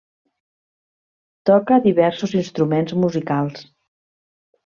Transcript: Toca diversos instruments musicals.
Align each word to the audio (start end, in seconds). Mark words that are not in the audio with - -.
Toca 1.49 1.77
diversos 1.83 2.33
instruments 2.41 2.97
musicals. 3.05 3.65